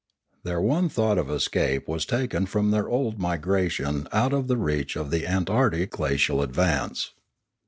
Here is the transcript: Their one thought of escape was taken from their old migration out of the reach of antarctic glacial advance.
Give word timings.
Their 0.41 0.59
one 0.59 0.89
thought 0.89 1.19
of 1.19 1.29
escape 1.29 1.87
was 1.87 2.07
taken 2.07 2.47
from 2.47 2.71
their 2.71 2.89
old 2.89 3.19
migration 3.19 4.07
out 4.11 4.33
of 4.33 4.47
the 4.47 4.57
reach 4.57 4.95
of 4.95 5.13
antarctic 5.13 5.91
glacial 5.91 6.41
advance. 6.41 7.11